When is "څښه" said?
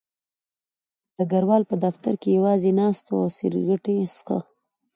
4.15-4.39